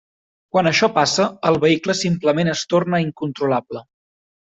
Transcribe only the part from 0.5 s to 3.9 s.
Quan això passa, el vehicle simplement es torna incontrolable.